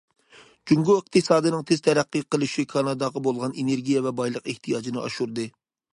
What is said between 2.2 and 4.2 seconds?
قىلىشى كاناداغا بولغان ئېنېرگىيە ۋە